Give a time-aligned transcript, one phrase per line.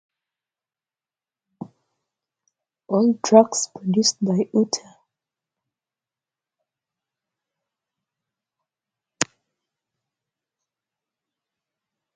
[2.87, 4.95] All tracks produced by Uta.